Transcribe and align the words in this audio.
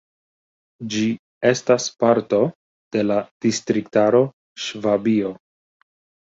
Ĝi 0.93 1.01
estas 1.49 1.85
parto 2.03 2.39
de 2.97 3.03
la 3.11 3.19
distriktaro 3.47 4.23
Ŝvabio. 4.65 5.33